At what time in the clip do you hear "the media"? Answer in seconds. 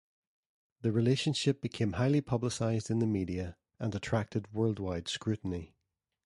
2.97-3.55